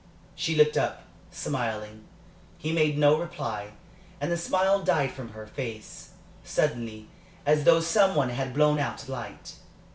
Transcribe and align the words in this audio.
She 0.33 0.55
looked 0.55 0.77
up, 0.79 1.03
smiling. 1.29 2.05
He 2.57 2.71
made 2.71 2.97
no 2.97 3.19
reply, 3.19 3.73
and 4.19 4.31
the 4.31 4.35
smile 4.35 4.81
died 4.81 5.11
from 5.11 5.33
her 5.33 5.45
face, 5.45 6.13
suddenly, 6.43 7.07
as 7.45 7.65
though 7.65 7.81
some 7.81 8.15
one 8.15 8.29
had 8.29 8.51
blown 8.51 8.79
out 8.79 9.07
a 9.07 9.11
light. 9.11 9.57